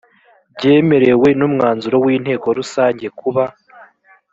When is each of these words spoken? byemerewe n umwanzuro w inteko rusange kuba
byemerewe 0.55 1.27
n 1.39 1.41
umwanzuro 1.47 1.95
w 2.03 2.05
inteko 2.15 2.47
rusange 2.57 3.05
kuba 3.19 3.43